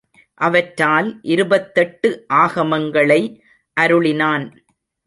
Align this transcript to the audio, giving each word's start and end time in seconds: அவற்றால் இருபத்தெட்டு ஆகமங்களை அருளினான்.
அவற்றால் 0.33 1.19
இருபத்தெட்டு 1.21 2.25
ஆகமங்களை 2.33 3.21
அருளினான். 3.79 4.45